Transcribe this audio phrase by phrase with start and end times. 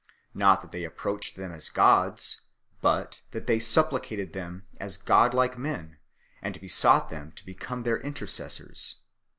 [0.33, 2.41] Not that they approached them as gods,
[2.81, 5.97] but that they supplicated them as godlike men
[6.41, 8.95] and besought them to become their intercessors.